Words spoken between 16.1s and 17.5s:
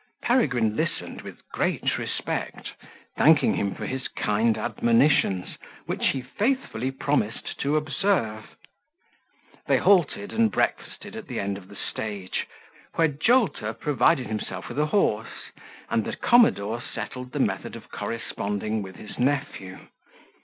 commodore settled the